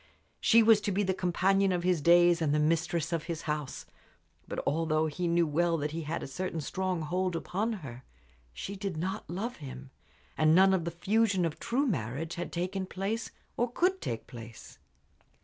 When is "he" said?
5.05-5.27, 5.91-6.01